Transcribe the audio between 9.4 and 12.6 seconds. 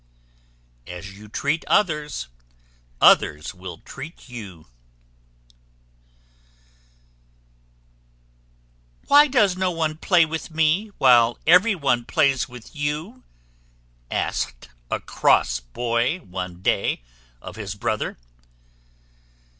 no one play with me, while every one plays